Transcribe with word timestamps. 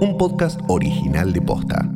un 0.00 0.16
podcast 0.16 0.60
original 0.68 1.32
de 1.32 1.42
Posta. 1.42 1.90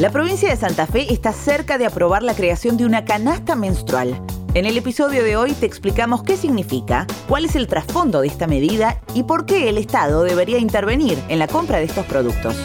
La 0.00 0.10
provincia 0.10 0.48
de 0.48 0.56
Santa 0.56 0.86
Fe 0.86 1.12
está 1.12 1.32
cerca 1.32 1.78
de 1.78 1.86
aprobar 1.86 2.22
la 2.22 2.34
creación 2.34 2.76
de 2.76 2.86
una 2.86 3.04
canasta 3.04 3.54
menstrual. 3.54 4.20
En 4.54 4.66
el 4.66 4.76
episodio 4.76 5.22
de 5.22 5.36
hoy 5.36 5.52
te 5.52 5.66
explicamos 5.66 6.22
qué 6.24 6.36
significa, 6.36 7.06
cuál 7.28 7.44
es 7.44 7.54
el 7.54 7.68
trasfondo 7.68 8.22
de 8.22 8.28
esta 8.28 8.48
medida 8.48 9.00
y 9.14 9.22
por 9.22 9.46
qué 9.46 9.68
el 9.68 9.78
Estado 9.78 10.24
debería 10.24 10.58
intervenir 10.58 11.18
en 11.28 11.38
la 11.38 11.46
compra 11.46 11.78
de 11.78 11.84
estos 11.84 12.06
productos. 12.06 12.56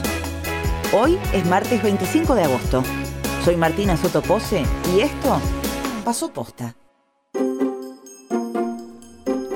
Hoy 0.94 1.20
es 1.34 1.46
martes 1.46 1.84
25 1.84 2.34
de 2.34 2.44
agosto. 2.46 2.84
Soy 3.44 3.58
Martina 3.58 3.96
Soto 3.98 4.24
Pose 4.24 4.64
y 4.96 5.02
esto 5.02 5.40
pasó 6.04 6.32
posta. 6.32 6.76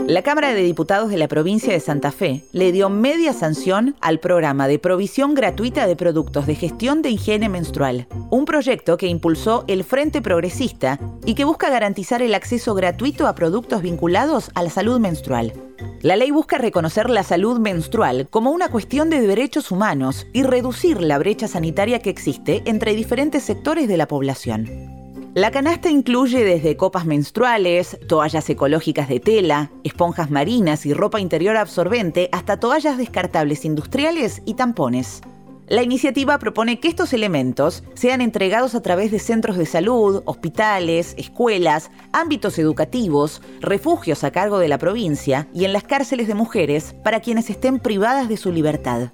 La 0.09 0.23
Cámara 0.23 0.55
de 0.55 0.63
Diputados 0.63 1.11
de 1.11 1.19
la 1.19 1.27
provincia 1.27 1.71
de 1.71 1.79
Santa 1.79 2.11
Fe 2.11 2.43
le 2.51 2.71
dio 2.71 2.89
media 2.89 3.31
sanción 3.31 3.95
al 4.01 4.19
programa 4.19 4.67
de 4.67 4.79
provisión 4.79 5.35
gratuita 5.35 5.85
de 5.85 5.95
productos 5.95 6.47
de 6.47 6.55
gestión 6.55 7.03
de 7.03 7.11
higiene 7.11 7.47
menstrual, 7.47 8.07
un 8.31 8.45
proyecto 8.45 8.97
que 8.97 9.05
impulsó 9.05 9.65
el 9.67 9.83
Frente 9.83 10.23
Progresista 10.23 10.99
y 11.25 11.35
que 11.35 11.45
busca 11.45 11.69
garantizar 11.69 12.23
el 12.23 12.33
acceso 12.33 12.73
gratuito 12.73 13.27
a 13.27 13.35
productos 13.35 13.83
vinculados 13.83 14.49
a 14.55 14.63
la 14.63 14.71
salud 14.71 14.99
menstrual. 14.99 15.53
La 16.01 16.15
ley 16.15 16.31
busca 16.31 16.57
reconocer 16.57 17.07
la 17.11 17.21
salud 17.21 17.59
menstrual 17.59 18.27
como 18.31 18.49
una 18.49 18.69
cuestión 18.69 19.11
de 19.11 19.21
derechos 19.21 19.69
humanos 19.69 20.25
y 20.33 20.41
reducir 20.41 21.01
la 21.01 21.19
brecha 21.19 21.47
sanitaria 21.47 21.99
que 21.99 22.09
existe 22.09 22.63
entre 22.65 22.95
diferentes 22.95 23.43
sectores 23.43 23.87
de 23.87 23.97
la 23.97 24.07
población. 24.07 24.98
La 25.35 25.51
canasta 25.51 25.91
incluye 25.91 26.43
desde 26.43 26.75
copas 26.75 27.05
menstruales, 27.05 27.99
toallas 28.07 28.49
ecológicas 28.49 29.07
de 29.07 29.19
tela, 29.19 29.71
esponjas 29.83 30.31
marinas 30.31 30.87
y 30.87 30.93
ropa 30.93 31.19
interior 31.19 31.55
absorbente, 31.55 32.29
hasta 32.31 32.59
toallas 32.59 32.97
descartables 32.97 33.63
industriales 33.63 34.41
y 34.45 34.55
tampones. 34.55 35.21
La 35.67 35.83
iniciativa 35.83 36.39
propone 36.39 36.79
que 36.79 36.87
estos 36.87 37.13
elementos 37.13 37.83
sean 37.93 38.21
entregados 38.21 38.73
a 38.73 38.81
través 38.81 39.11
de 39.11 39.19
centros 39.19 39.55
de 39.55 39.67
salud, 39.67 40.23
hospitales, 40.25 41.13
escuelas, 41.15 41.91
ámbitos 42.11 42.57
educativos, 42.57 43.43
refugios 43.61 44.23
a 44.23 44.31
cargo 44.31 44.57
de 44.57 44.67
la 44.67 44.79
provincia 44.79 45.47
y 45.53 45.65
en 45.65 45.73
las 45.73 45.83
cárceles 45.83 46.27
de 46.27 46.33
mujeres 46.33 46.95
para 47.03 47.19
quienes 47.19 47.51
estén 47.51 47.79
privadas 47.79 48.29
de 48.29 48.37
su 48.37 48.51
libertad. 48.51 49.11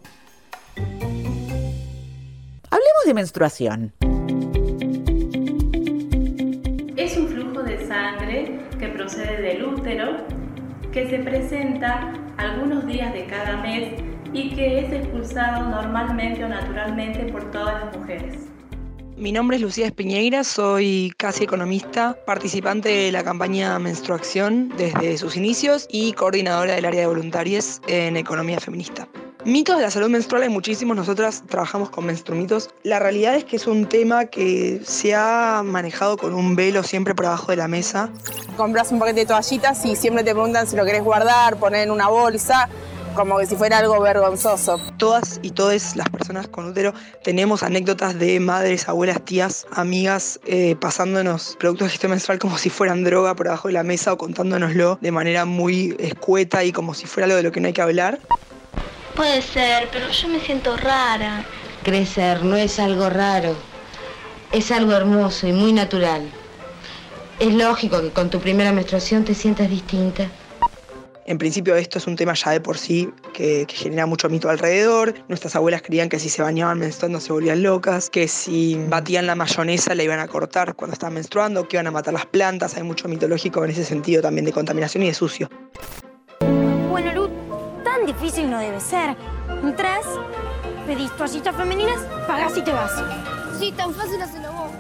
Hablemos 2.72 3.04
de 3.06 3.14
menstruación. 3.14 4.05
Que 10.96 11.10
se 11.10 11.20
presenta 11.20 12.14
algunos 12.38 12.88
días 12.88 13.14
de 13.14 13.26
cada 13.26 13.58
mes 13.58 14.02
y 14.32 14.56
que 14.56 14.80
es 14.80 14.94
expulsado 14.94 15.70
normalmente 15.70 16.42
o 16.42 16.48
naturalmente 16.48 17.34
por 17.34 17.52
todas 17.52 17.84
las 17.84 17.98
mujeres. 17.98 18.46
Mi 19.18 19.34
nombre 19.34 19.58
es 19.58 19.62
Lucía 19.62 19.88
Espiñeira, 19.88 20.46
soy 20.46 21.14
casi 21.18 21.44
economista, 21.44 22.18
participante 22.26 22.88
de 22.88 23.12
la 23.12 23.26
campaña 23.26 23.78
Menstruación 23.78 24.70
desde 24.78 25.18
sus 25.18 25.36
inicios 25.36 25.86
y 25.92 26.14
coordinadora 26.14 26.76
del 26.76 26.86
área 26.86 27.02
de 27.02 27.08
voluntarios 27.08 27.82
en 27.90 28.16
economía 28.16 28.62
feminista. 28.62 29.06
Mitos 29.46 29.78
de 29.78 29.84
la 29.84 29.92
salud 29.92 30.10
menstrual 30.10 30.42
hay 30.42 30.50
muchísimos, 30.50 30.98
nosotras 30.98 31.44
trabajamos 31.48 31.92
con 31.92 32.04
menstrumitos. 32.08 32.72
La 32.82 32.98
realidad 32.98 33.36
es 33.36 33.46
que 33.46 33.58
es 33.58 33.68
un 33.68 33.86
tema 33.86 34.26
que 34.26 34.82
se 34.84 35.14
ha 35.14 35.62
manejado 35.64 36.18
con 36.18 36.34
un 36.34 36.56
velo 36.56 36.82
siempre 36.82 37.14
por 37.14 37.28
abajo 37.28 37.52
de 37.52 37.58
la 37.58 37.68
mesa. 37.68 38.10
Compras 38.58 38.92
un 38.92 38.98
paquete 38.98 39.20
de 39.20 39.26
toallitas 39.28 39.86
y 39.86 39.96
siempre 39.96 40.24
te 40.24 40.32
preguntan 40.32 40.66
si 40.66 40.76
lo 40.76 40.84
querés 40.84 41.04
guardar, 41.04 41.58
poner 41.58 41.82
en 41.82 41.92
una 41.92 42.08
bolsa 42.08 42.68
como 43.14 43.38
que 43.38 43.46
si 43.46 43.56
fuera 43.56 43.78
algo 43.78 44.02
vergonzoso. 44.02 44.82
Todas 44.98 45.40
y 45.44 45.52
todas 45.52 45.96
las 45.96 46.10
personas 46.10 46.48
con 46.48 46.66
útero 46.66 46.96
tenemos 47.24 47.62
anécdotas 47.62 48.18
de 48.18 48.40
madres, 48.40 48.90
abuelas, 48.90 49.24
tías, 49.24 49.68
amigas 49.72 50.40
eh, 50.48 50.76
pasándonos 50.76 51.56
productos 51.60 51.86
de 51.86 51.92
gestión 51.92 52.10
menstrual 52.10 52.40
como 52.40 52.58
si 52.58 52.72
fueran 52.72 53.04
droga 53.04 53.36
por 53.36 53.48
abajo 53.48 53.68
de 53.68 53.76
la 53.76 53.84
mesa 53.84 54.12
o 54.12 54.18
contándonoslo 54.18 54.98
de 55.02 55.12
manera 55.12 55.46
muy 55.46 55.96
escueta 56.00 56.64
y 56.64 56.72
como 56.72 56.96
si 56.96 57.06
fuera 57.06 57.26
algo 57.26 57.38
de 57.38 57.44
lo 57.44 57.52
que 57.52 57.62
no 57.62 57.68
hay 57.68 57.74
que 57.74 57.84
hablar. 57.84 58.20
Puede 59.16 59.42
ser, 59.42 59.88
pero 59.94 60.10
yo 60.10 60.28
me 60.28 60.42
siento 60.42 60.76
rara. 60.76 61.46
Crecer 61.84 62.44
no 62.44 62.58
es 62.58 62.80
algo 62.80 63.10
raro, 63.10 63.56
es 64.52 64.72
algo 64.72 64.92
hermoso 64.92 65.48
y 65.48 65.54
muy 65.54 65.72
natural. 65.72 66.30
Es 67.40 67.54
lógico 67.54 68.02
que 68.02 68.10
con 68.10 68.30
tu 68.30 68.40
primera 68.40 68.74
menstruación 68.74 69.24
te 69.24 69.34
sientas 69.34 69.70
distinta. 69.70 70.30
En 71.28 71.38
principio 71.38 71.76
esto 71.76 71.98
es 71.98 72.08
un 72.08 72.16
tema 72.18 72.34
ya 72.34 72.52
de 72.52 72.60
por 72.60 72.78
sí 72.78 73.10
que, 73.34 73.66
genera 73.70 74.06
mucho 74.06 74.30
mito 74.30 74.50
alrededor. 74.50 75.14
Nuestras 75.30 75.56
abuelas 75.56 75.82
creían 75.82 76.10
que 76.10 76.20
si 76.20 76.28
se 76.28 76.42
bañaban 76.42 76.78
menstruando 76.78 77.22
se 77.22 77.32
volvían 77.32 77.64
locas, 77.64 78.10
que 78.10 78.28
si 78.28 78.76
batían 78.90 79.28
la 79.28 79.36
mayonesa 79.36 79.96
la 79.96 80.04
iban 80.04 80.20
a 80.20 80.28
cortar 80.28 80.76
cuando 80.76 80.94
estaban 80.94 81.14
menstruando, 81.14 81.68
que 81.68 81.78
iban 81.78 81.88
a 81.88 81.92
matar 81.92 82.14
las 82.14 82.26
plantas. 82.26 82.76
Hay 82.76 82.84
mucho 82.84 83.08
mitológico 83.08 83.64
en 83.64 83.72
ese 83.72 83.86
sentido 83.86 84.22
también 84.22 84.46
de 84.46 84.52
contaminación 84.52 85.04
y 85.04 85.08
de 85.08 85.14
sucio 85.14 85.50
difícil 88.06 88.50
no 88.50 88.60
debe 88.60 88.80
ser. 88.80 89.16
Entras, 89.64 90.06
pedís 90.86 91.12
toallitas 91.18 91.56
femeninas, 91.56 92.00
pagás 92.28 92.58
y 92.58 92.62
te 92.62 92.72
vas. 92.72 92.92
Sí, 93.60 93.72
tan 93.72 93.94
fácil 93.94 94.22
hacerlo 94.22 94.52
vos, 94.52 94.72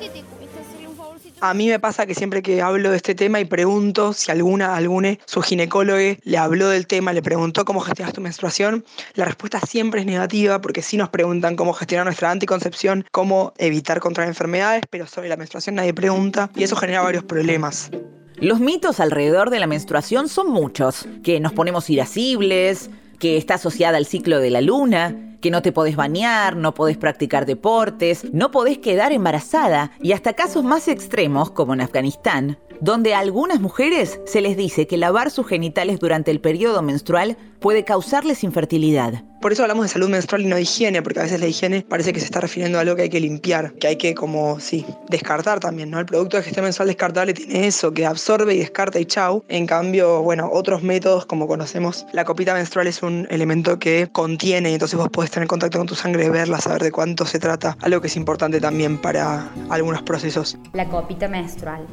¿Qué 0.00 0.08
te 0.08 0.22
cuesta 0.22 0.60
hacerle 0.60 0.88
un 0.88 0.96
favorcito? 0.96 1.38
A 1.40 1.54
mí 1.54 1.68
me 1.68 1.78
pasa 1.78 2.06
que 2.06 2.14
siempre 2.14 2.42
que 2.42 2.62
hablo 2.62 2.90
de 2.90 2.96
este 2.96 3.14
tema 3.14 3.40
y 3.40 3.44
pregunto 3.44 4.12
si 4.12 4.30
alguna, 4.30 4.76
alguna, 4.76 5.18
su 5.26 5.42
ginecólogo 5.42 6.16
le 6.22 6.38
habló 6.38 6.68
del 6.68 6.86
tema, 6.86 7.12
le 7.12 7.22
preguntó 7.22 7.64
cómo 7.64 7.80
gestionas 7.80 8.14
tu 8.14 8.20
menstruación, 8.20 8.84
la 9.14 9.24
respuesta 9.24 9.60
siempre 9.60 10.00
es 10.00 10.06
negativa 10.06 10.60
porque 10.60 10.82
sí 10.82 10.96
nos 10.96 11.08
preguntan 11.08 11.56
cómo 11.56 11.72
gestionar 11.72 12.06
nuestra 12.06 12.30
anticoncepción, 12.30 13.04
cómo 13.10 13.52
evitar 13.58 14.00
contraer 14.00 14.28
enfermedades, 14.28 14.82
pero 14.88 15.06
sobre 15.06 15.28
la 15.28 15.36
menstruación 15.36 15.74
nadie 15.74 15.94
pregunta 15.94 16.50
y 16.54 16.62
eso 16.62 16.76
genera 16.76 17.02
varios 17.02 17.24
problemas. 17.24 17.90
Los 18.36 18.60
mitos 18.60 19.00
alrededor 19.00 19.50
de 19.50 19.60
la 19.60 19.66
menstruación 19.66 20.28
son 20.28 20.50
muchos, 20.50 21.06
que 21.22 21.40
nos 21.40 21.52
ponemos 21.52 21.88
irascibles, 21.90 22.90
que 23.18 23.36
está 23.36 23.54
asociada 23.54 23.98
al 23.98 24.06
ciclo 24.06 24.40
de 24.40 24.50
la 24.50 24.60
luna, 24.60 25.31
que 25.42 25.50
no 25.50 25.60
te 25.60 25.72
podés 25.72 25.96
bañar, 25.96 26.56
no 26.56 26.72
podés 26.72 26.96
practicar 26.96 27.44
deportes, 27.44 28.32
no 28.32 28.50
podés 28.50 28.78
quedar 28.78 29.12
embarazada 29.12 29.90
y 30.00 30.12
hasta 30.12 30.32
casos 30.32 30.64
más 30.64 30.88
extremos 30.88 31.50
como 31.50 31.74
en 31.74 31.82
Afganistán, 31.82 32.58
donde 32.80 33.12
a 33.12 33.18
algunas 33.18 33.60
mujeres 33.60 34.20
se 34.24 34.40
les 34.40 34.56
dice 34.56 34.86
que 34.86 34.96
lavar 34.96 35.30
sus 35.30 35.46
genitales 35.46 35.98
durante 36.00 36.30
el 36.30 36.40
periodo 36.40 36.80
menstrual 36.80 37.36
puede 37.60 37.84
causarles 37.84 38.42
infertilidad. 38.42 39.22
Por 39.40 39.52
eso 39.52 39.62
hablamos 39.62 39.84
de 39.84 39.88
salud 39.88 40.08
menstrual 40.08 40.42
y 40.42 40.46
no 40.46 40.56
de 40.56 40.62
higiene, 40.62 41.02
porque 41.02 41.20
a 41.20 41.24
veces 41.24 41.40
la 41.40 41.46
higiene 41.46 41.84
parece 41.88 42.12
que 42.12 42.20
se 42.20 42.26
está 42.26 42.40
refiriendo 42.40 42.78
a 42.78 42.82
algo 42.82 42.94
que 42.94 43.02
hay 43.02 43.08
que 43.08 43.20
limpiar, 43.20 43.72
que 43.74 43.88
hay 43.88 43.96
que 43.96 44.14
como, 44.14 44.60
sí, 44.60 44.86
descartar 45.08 45.58
también, 45.58 45.90
¿no? 45.90 45.98
El 45.98 46.06
producto 46.06 46.36
de 46.36 46.44
gestión 46.44 46.64
menstrual 46.64 46.88
descartable 46.88 47.34
tiene 47.34 47.66
eso, 47.66 47.92
que 47.92 48.06
absorbe 48.06 48.54
y 48.54 48.58
descarta 48.58 49.00
y 49.00 49.04
chau. 49.04 49.44
En 49.48 49.66
cambio, 49.66 50.22
bueno, 50.22 50.48
otros 50.52 50.82
métodos 50.82 51.26
como 51.26 51.48
conocemos, 51.48 52.06
la 52.12 52.24
copita 52.24 52.54
menstrual 52.54 52.86
es 52.86 53.02
un 53.02 53.26
elemento 53.30 53.78
que 53.78 54.08
contiene 54.12 54.72
entonces 54.72 54.98
vos 54.98 55.08
podés 55.08 55.30
tener 55.32 55.48
contacto 55.48 55.78
con 55.78 55.86
tu 55.86 55.94
sangre, 55.94 56.28
verla, 56.30 56.60
saber 56.60 56.82
de 56.82 56.92
cuánto 56.92 57.24
se 57.24 57.38
trata, 57.38 57.76
algo 57.80 58.00
que 58.00 58.06
es 58.06 58.16
importante 58.16 58.60
también 58.60 58.98
para 58.98 59.48
algunos 59.70 60.02
procesos. 60.02 60.58
La 60.74 60.88
copita 60.88 61.26
menstrual 61.26 61.86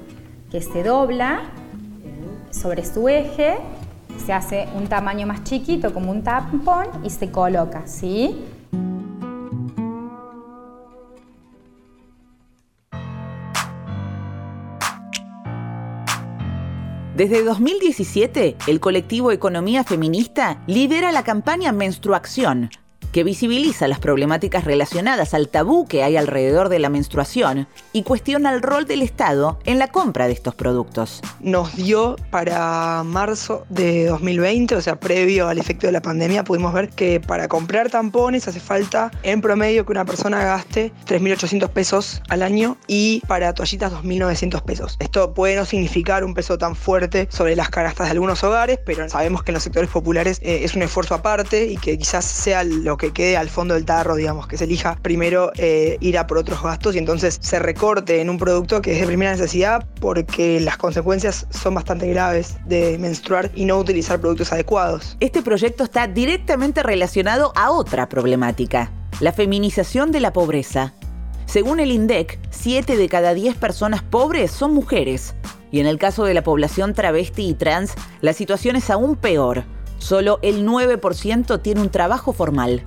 que 0.52 0.62
se 0.62 0.84
dobla 0.84 1.44
sobre 2.52 2.84
su 2.86 3.08
eje, 3.08 3.58
se 4.26 4.34
hace 4.34 4.68
un 4.76 4.88
tamaño 4.88 5.26
más 5.26 5.44
chiquito 5.44 5.94
como 5.94 6.12
un 6.12 6.24
tampón 6.24 6.88
y 7.04 7.10
se 7.10 7.32
coloca, 7.32 7.88
¿sí? 7.88 8.44
Desde 17.16 17.44
2017, 17.44 18.56
el 18.68 18.80
colectivo 18.80 19.32
Economía 19.32 19.84
Feminista 19.84 20.62
lidera 20.68 21.12
la 21.12 21.24
campaña 21.24 21.74
Menstruación, 21.74 22.70
que 23.12 23.24
visibiliza 23.24 23.88
las 23.88 24.00
problemáticas 24.00 24.66
relacionadas 24.66 25.34
al 25.34 25.50
tabú 25.50 25.88
que 25.88 26.04
hay 26.04 26.18
alrededor 26.18 26.70
de 26.70 26.80
la 26.80 26.90
menstruación 26.90 27.68
y 27.94 28.04
cuestiona 28.04 28.54
el 28.54 28.62
rol 28.62 28.86
del 28.86 29.02
Estado 29.02 29.60
en 29.66 29.80
la 29.80 29.88
compra 29.88 30.28
de 30.28 30.34
estos 30.34 30.56
productos. 30.56 31.22
Nos 31.40 31.76
dio 31.76 32.16
para 32.30 33.04
marzo 33.04 33.66
de 33.70 34.06
2020, 34.06 34.76
o 34.76 34.82
sea, 34.82 35.00
previo 35.00 35.48
al 35.48 35.58
efecto 35.58 35.88
de 35.88 35.94
la 35.94 36.02
pandemia, 36.02 36.44
pudimos 36.44 36.74
ver 36.74 36.90
que 36.90 37.20
para 37.20 37.48
comprar 37.48 37.90
tampones 37.90 38.48
hace 38.48 38.60
falta 38.60 39.12
en 39.24 39.42
promedio 39.42 39.86
que 39.86 39.92
una 39.92 40.06
persona 40.06 40.44
gaste 40.44 40.92
3.800 41.08 41.70
pesos 41.70 42.22
al 42.30 42.44
año 42.44 42.78
y 42.88 43.22
para 43.28 43.54
toallitas 43.54 43.92
2.900 43.94 44.62
pesos. 44.64 44.98
Esto 45.00 45.34
puede 45.34 45.56
no 45.56 45.66
significar 45.66 46.24
un 46.24 46.34
peso 46.34 46.58
tan 46.58 46.76
fuerte 46.76 47.28
sobre 47.32 47.56
las 47.56 47.70
canastas 47.70 48.08
de 48.08 48.12
algunos 48.12 48.44
hogares, 48.44 48.80
pero 48.86 49.10
sabemos 49.10 49.44
que 49.44 49.52
en 49.52 49.56
los 49.56 49.64
sectores 49.64 49.90
populares 49.90 50.40
eh, 50.42 50.62
es 50.64 50.76
un 50.76 50.84
esfuerzo 50.84 51.16
aparte 51.16 51.66
y 51.66 51.78
que 51.78 51.98
quizás 51.98 52.26
sea 52.26 52.64
lo 52.64 52.98
que 53.00 53.12
quede 53.12 53.38
al 53.38 53.50
fondo 53.50 53.74
del 53.74 53.86
tarro, 53.86 54.16
digamos, 54.16 54.46
que 54.46 54.58
se 54.58 54.66
elija 54.66 55.00
primero 55.02 55.52
eh, 55.56 55.98
ir 56.02 56.20
a 56.20 56.28
por 56.28 56.38
otros 56.38 56.62
gastos 56.62 56.94
y 56.94 57.00
entonces 57.00 57.40
se 57.42 57.58
recorte 57.58 58.22
en 58.22 58.30
un 58.30 58.38
producto 58.38 58.84
que 58.84 58.94
es 58.94 59.00
de 59.00 59.08
primera 59.08 59.32
necesidad 59.32 59.88
porque 60.00 60.60
las 60.60 60.78
consecuencias 60.78 61.48
son 61.50 61.74
bastante 61.74 62.08
graves 62.08 62.58
de 62.66 63.00
menstruar 63.00 63.50
y 63.56 63.66
no 63.66 63.80
utilizar 63.80 64.20
productos 64.20 64.54
adecuados. 64.54 65.18
Este 65.20 65.42
proyecto 65.42 65.84
está 65.84 66.06
directamente 66.06 66.84
relacionado 66.84 67.52
a 67.56 67.72
otra 67.72 68.08
problemática, 68.08 68.92
la 69.20 69.32
feminización 69.32 70.12
de 70.12 70.20
la 70.20 70.34
pobreza. 70.34 70.94
Según 71.46 71.80
el 71.80 71.92
INDEC, 71.92 72.38
7 72.52 72.96
de 72.96 73.10
cada 73.10 73.34
10 73.34 73.56
personas 73.56 74.04
pobres 74.04 74.52
son 74.52 74.72
mujeres. 74.72 75.34
Y 75.72 75.80
en 75.80 75.88
el 75.88 75.98
caso 75.98 76.26
de 76.26 76.34
la 76.34 76.44
población 76.44 76.94
travesti 76.94 77.48
y 77.48 77.54
trans, 77.56 77.94
la 78.22 78.34
situación 78.34 78.76
es 78.76 78.90
aún 78.90 79.16
peor. 79.16 79.64
Solo 80.00 80.40
el 80.42 80.66
9% 80.66 81.62
tiene 81.62 81.82
un 81.82 81.90
trabajo 81.90 82.34
formal. 82.34 82.84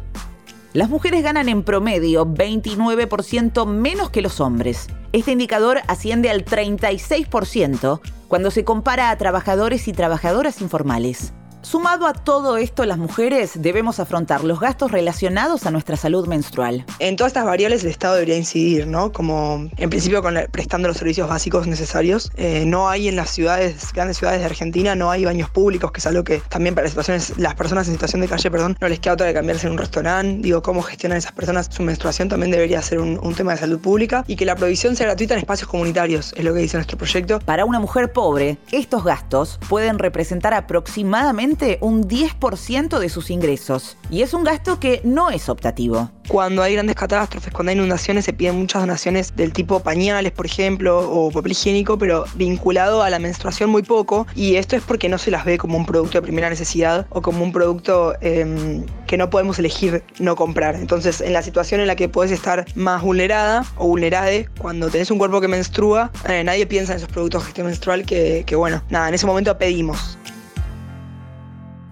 Las 0.72 0.88
mujeres 0.88 1.22
ganan 1.22 1.48
en 1.48 1.62
promedio 1.62 2.26
29% 2.26 3.66
menos 3.66 4.10
que 4.10 4.22
los 4.22 4.40
hombres. 4.40 4.88
Este 5.12 5.32
indicador 5.32 5.80
asciende 5.86 6.30
al 6.30 6.44
36% 6.44 8.00
cuando 8.26 8.50
se 8.50 8.64
compara 8.64 9.10
a 9.10 9.18
trabajadores 9.18 9.86
y 9.86 9.92
trabajadoras 9.92 10.62
informales. 10.62 11.34
Sumado 11.62 12.08
a 12.08 12.12
todo 12.12 12.56
esto, 12.56 12.84
las 12.86 12.98
mujeres 12.98 13.52
debemos 13.54 14.00
afrontar 14.00 14.42
los 14.42 14.58
gastos 14.58 14.90
relacionados 14.90 15.64
a 15.64 15.70
nuestra 15.70 15.96
salud 15.96 16.26
menstrual. 16.26 16.84
En 16.98 17.14
todas 17.14 17.30
estas 17.30 17.44
variables 17.44 17.84
el 17.84 17.90
Estado 17.90 18.14
debería 18.14 18.36
incidir, 18.36 18.88
¿no? 18.88 19.12
Como 19.12 19.70
en 19.76 19.88
principio 19.88 20.22
con 20.22 20.34
prestando 20.50 20.88
los 20.88 20.96
servicios 20.96 21.28
básicos 21.28 21.68
necesarios. 21.68 22.32
Eh, 22.34 22.64
no 22.66 22.88
hay 22.88 23.06
en 23.06 23.14
las 23.14 23.30
ciudades, 23.30 23.92
grandes 23.92 24.18
ciudades 24.18 24.40
de 24.40 24.46
Argentina, 24.46 24.96
no 24.96 25.12
hay 25.12 25.24
baños 25.24 25.50
públicos, 25.50 25.92
que 25.92 26.00
es 26.00 26.06
algo 26.06 26.24
que 26.24 26.40
también 26.48 26.74
para 26.74 26.84
las 26.84 26.90
situaciones, 26.90 27.38
las 27.38 27.54
personas 27.54 27.86
en 27.86 27.94
situación 27.94 28.22
de 28.22 28.28
calle, 28.28 28.50
perdón, 28.50 28.76
no 28.80 28.88
les 28.88 28.98
queda 28.98 29.14
otra 29.14 29.28
que 29.28 29.34
cambiarse 29.34 29.68
en 29.68 29.74
un 29.74 29.78
restaurante. 29.78 30.42
Digo, 30.42 30.62
cómo 30.62 30.82
gestionan 30.82 31.18
esas 31.18 31.32
personas 31.32 31.68
su 31.70 31.84
menstruación 31.84 32.28
también 32.28 32.50
debería 32.50 32.82
ser 32.82 32.98
un, 32.98 33.20
un 33.22 33.34
tema 33.34 33.52
de 33.52 33.58
salud 33.58 33.78
pública 33.78 34.24
y 34.26 34.34
que 34.34 34.44
la 34.44 34.56
provisión 34.56 34.96
sea 34.96 35.06
gratuita 35.06 35.34
en 35.34 35.40
espacios 35.40 35.68
comunitarios, 35.68 36.34
es 36.36 36.44
lo 36.44 36.52
que 36.52 36.60
dice 36.60 36.76
nuestro 36.76 36.98
proyecto. 36.98 37.38
Para 37.38 37.64
una 37.64 37.78
mujer 37.78 38.12
pobre, 38.12 38.58
estos 38.72 39.04
gastos 39.04 39.60
pueden 39.68 40.00
representar 40.00 40.54
aproximadamente 40.54 41.51
un 41.80 42.08
10% 42.08 42.98
de 42.98 43.08
sus 43.08 43.30
ingresos. 43.30 43.96
Y 44.10 44.22
es 44.22 44.32
un 44.32 44.44
gasto 44.44 44.80
que 44.80 45.00
no 45.04 45.30
es 45.30 45.48
optativo. 45.48 46.10
Cuando 46.28 46.62
hay 46.62 46.74
grandes 46.74 46.96
catástrofes, 46.96 47.52
cuando 47.52 47.70
hay 47.70 47.76
inundaciones, 47.76 48.24
se 48.24 48.32
piden 48.32 48.56
muchas 48.56 48.82
donaciones 48.82 49.36
del 49.36 49.52
tipo 49.52 49.80
pañales, 49.80 50.32
por 50.32 50.46
ejemplo, 50.46 50.98
o 50.98 51.30
papel 51.30 51.52
higiénico, 51.52 51.98
pero 51.98 52.24
vinculado 52.34 53.02
a 53.02 53.10
la 53.10 53.18
menstruación 53.18 53.70
muy 53.70 53.82
poco. 53.82 54.26
Y 54.34 54.56
esto 54.56 54.76
es 54.76 54.82
porque 54.82 55.08
no 55.08 55.18
se 55.18 55.30
las 55.30 55.44
ve 55.44 55.58
como 55.58 55.76
un 55.76 55.84
producto 55.84 56.18
de 56.18 56.22
primera 56.22 56.48
necesidad 56.48 57.06
o 57.10 57.20
como 57.20 57.44
un 57.44 57.52
producto 57.52 58.14
em, 58.20 58.86
que 59.06 59.18
no 59.18 59.28
podemos 59.28 59.58
elegir 59.58 60.02
no 60.18 60.36
comprar. 60.36 60.76
Entonces, 60.76 61.20
en 61.20 61.32
la 61.34 61.42
situación 61.42 61.80
en 61.80 61.86
la 61.86 61.96
que 61.96 62.08
puedes 62.08 62.32
estar 62.32 62.64
más 62.74 63.02
vulnerada 63.02 63.64
o 63.76 63.88
vulnerade, 63.88 64.48
cuando 64.58 64.88
tenés 64.88 65.10
un 65.10 65.18
cuerpo 65.18 65.40
que 65.40 65.48
menstrua, 65.48 66.10
eh, 66.28 66.44
nadie 66.44 66.66
piensa 66.66 66.92
en 66.92 66.98
esos 66.98 67.10
productos 67.10 67.42
de 67.42 67.46
gestión 67.46 67.66
menstrual 67.66 68.06
que, 68.06 68.44
que, 68.46 68.56
bueno, 68.56 68.82
nada, 68.88 69.08
en 69.08 69.14
ese 69.14 69.26
momento 69.26 69.56
pedimos. 69.58 70.16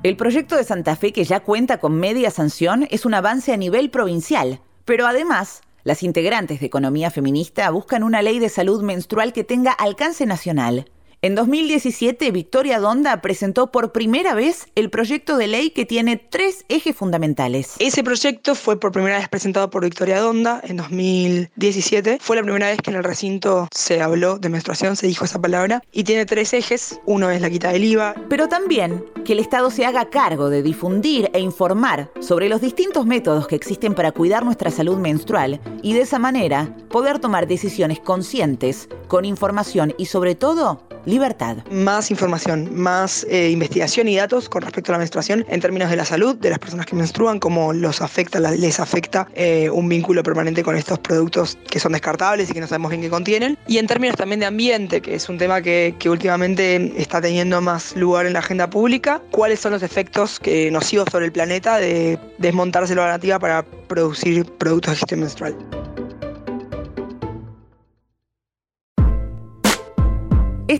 El 0.02 0.16
proyecto 0.16 0.56
de 0.56 0.64
Santa 0.64 0.96
Fe, 0.96 1.12
que 1.12 1.24
ya 1.24 1.40
cuenta 1.40 1.76
con 1.76 1.94
media 2.00 2.30
sanción, 2.30 2.86
es 2.90 3.04
un 3.04 3.12
avance 3.12 3.52
a 3.52 3.58
nivel 3.58 3.90
provincial, 3.90 4.62
pero 4.86 5.06
además, 5.06 5.60
las 5.84 6.02
integrantes 6.02 6.60
de 6.60 6.66
Economía 6.66 7.10
Feminista 7.10 7.68
buscan 7.68 8.02
una 8.02 8.22
ley 8.22 8.38
de 8.38 8.48
salud 8.48 8.82
menstrual 8.82 9.34
que 9.34 9.44
tenga 9.44 9.72
alcance 9.72 10.24
nacional. 10.24 10.86
En 11.22 11.34
2017, 11.34 12.30
Victoria 12.30 12.80
Donda 12.80 13.20
presentó 13.20 13.70
por 13.70 13.92
primera 13.92 14.32
vez 14.32 14.68
el 14.74 14.88
proyecto 14.88 15.36
de 15.36 15.48
ley 15.48 15.68
que 15.68 15.84
tiene 15.84 16.16
tres 16.16 16.64
ejes 16.70 16.96
fundamentales. 16.96 17.74
Ese 17.78 18.02
proyecto 18.02 18.54
fue 18.54 18.80
por 18.80 18.90
primera 18.90 19.18
vez 19.18 19.28
presentado 19.28 19.68
por 19.68 19.84
Victoria 19.84 20.18
Donda 20.18 20.62
en 20.64 20.78
2017. 20.78 22.20
Fue 22.22 22.36
la 22.36 22.42
primera 22.42 22.68
vez 22.68 22.78
que 22.78 22.90
en 22.90 22.96
el 22.96 23.04
recinto 23.04 23.68
se 23.70 24.00
habló 24.00 24.38
de 24.38 24.48
menstruación, 24.48 24.96
se 24.96 25.08
dijo 25.08 25.26
esa 25.26 25.38
palabra, 25.38 25.82
y 25.92 26.04
tiene 26.04 26.24
tres 26.24 26.54
ejes. 26.54 26.98
Uno 27.04 27.30
es 27.30 27.42
la 27.42 27.50
quita 27.50 27.70
del 27.70 27.84
IVA. 27.84 28.14
Pero 28.30 28.48
también 28.48 29.04
que 29.26 29.34
el 29.34 29.40
Estado 29.40 29.70
se 29.70 29.84
haga 29.84 30.08
cargo 30.08 30.48
de 30.48 30.62
difundir 30.62 31.28
e 31.34 31.40
informar 31.40 32.10
sobre 32.20 32.48
los 32.48 32.62
distintos 32.62 33.04
métodos 33.04 33.46
que 33.46 33.56
existen 33.56 33.92
para 33.92 34.12
cuidar 34.12 34.42
nuestra 34.42 34.70
salud 34.70 34.96
menstrual 34.96 35.60
y 35.82 35.92
de 35.92 36.00
esa 36.00 36.18
manera 36.18 36.74
poder 36.88 37.18
tomar 37.18 37.46
decisiones 37.46 38.00
conscientes, 38.00 38.88
con 39.06 39.26
información 39.26 39.92
y 39.98 40.06
sobre 40.06 40.34
todo 40.34 40.88
libertad. 41.04 41.58
Más 41.70 42.10
información, 42.10 42.70
más 42.74 43.26
eh, 43.28 43.50
investigación 43.50 44.08
y 44.08 44.16
datos 44.16 44.48
con 44.48 44.62
respecto 44.62 44.92
a 44.92 44.94
la 44.94 44.98
menstruación 44.98 45.44
en 45.48 45.60
términos 45.60 45.90
de 45.90 45.96
la 45.96 46.04
salud 46.04 46.36
de 46.36 46.50
las 46.50 46.58
personas 46.58 46.86
que 46.86 46.96
menstruan, 46.96 47.38
cómo 47.38 47.72
los 47.72 48.00
afecta, 48.02 48.40
les 48.40 48.80
afecta 48.80 49.28
eh, 49.34 49.70
un 49.70 49.88
vínculo 49.88 50.22
permanente 50.22 50.62
con 50.62 50.76
estos 50.76 50.98
productos 50.98 51.58
que 51.68 51.80
son 51.80 51.92
descartables 51.92 52.50
y 52.50 52.52
que 52.52 52.60
no 52.60 52.66
sabemos 52.66 52.90
bien 52.90 53.02
qué 53.02 53.10
contienen. 53.10 53.58
Y 53.66 53.78
en 53.78 53.86
términos 53.86 54.16
también 54.16 54.40
de 54.40 54.46
ambiente, 54.46 55.00
que 55.00 55.14
es 55.14 55.28
un 55.28 55.38
tema 55.38 55.62
que, 55.62 55.94
últimamente 56.10 56.92
está 57.00 57.20
teniendo 57.20 57.60
más 57.60 57.94
lugar 57.94 58.26
en 58.26 58.32
la 58.32 58.40
agenda 58.40 58.68
pública, 58.68 59.22
cuáles 59.30 59.60
son 59.60 59.72
los 59.72 59.82
efectos 59.82 60.40
que 60.40 60.70
nocivos 60.70 61.08
sobre 61.10 61.26
el 61.26 61.32
planeta 61.32 61.78
de 61.78 62.18
desmontarse 62.38 62.94
la 62.94 63.06
nativa 63.06 63.38
para 63.38 63.62
producir 63.62 64.44
productos 64.44 64.92
de 64.92 64.96
gestión 64.98 65.20
menstrual. 65.20 65.79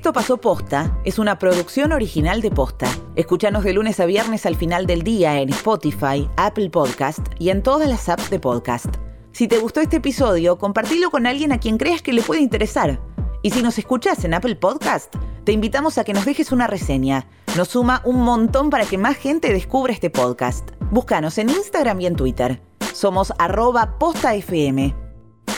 Esto 0.01 0.15
pasó 0.15 0.39
posta, 0.39 0.99
es 1.05 1.19
una 1.19 1.39
producción 1.39 1.93
original 1.93 2.41
de 2.41 2.51
posta. 2.51 2.87
Escúchanos 3.17 3.65
de 3.65 3.75
lunes 3.75 4.01
a 4.01 4.07
viernes 4.07 4.47
al 4.47 4.57
final 4.57 4.87
del 4.87 5.03
día 5.03 5.39
en 5.43 5.51
Spotify, 5.51 6.27
Apple 6.39 6.71
Podcast 6.71 7.21
y 7.39 7.51
en 7.51 7.63
todas 7.63 7.87
las 7.87 8.09
apps 8.09 8.31
de 8.31 8.41
podcast. 8.41 8.87
Si 9.33 9.47
te 9.47 9.59
gustó 9.59 9.83
este 9.83 9.97
episodio, 9.97 10.57
compartilo 10.57 11.11
con 11.11 11.27
alguien 11.27 11.53
a 11.53 11.59
quien 11.59 11.77
creas 11.77 12.01
que 12.01 12.15
le 12.15 12.23
puede 12.23 12.41
interesar. 12.41 12.99
Y 13.43 13.51
si 13.51 13.61
nos 13.61 13.77
escuchas 13.77 14.25
en 14.25 14.33
Apple 14.33 14.57
Podcast, 14.57 15.15
te 15.45 15.53
invitamos 15.53 15.99
a 15.99 16.05
que 16.05 16.15
nos 16.15 16.25
dejes 16.25 16.51
una 16.51 16.67
reseña. 16.67 17.29
Nos 17.55 17.69
suma 17.69 18.01
un 18.07 18.23
montón 18.23 18.71
para 18.71 18.87
que 18.87 18.97
más 18.97 19.19
gente 19.19 19.53
descubra 19.53 19.93
este 19.93 20.09
podcast. 20.09 20.71
Búscanos 20.91 21.37
en 21.37 21.51
Instagram 21.51 22.01
y 22.01 22.07
en 22.07 22.17
Twitter. 22.17 22.63
Somos 22.95 23.35
arroba 23.39 23.99
postafm. 23.99 24.95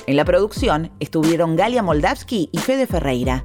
En 0.08 0.16
la 0.16 0.24
producción 0.24 0.90
estuvieron 0.98 1.54
Galia 1.54 1.84
Moldavsky 1.84 2.48
y 2.50 2.58
Fede 2.58 2.88
Ferreira. 2.88 3.44